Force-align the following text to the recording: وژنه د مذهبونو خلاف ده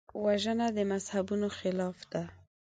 وژنه 0.23 0.67
د 0.75 0.77
مذهبونو 0.91 1.47
خلاف 1.57 1.97
ده 2.11 2.23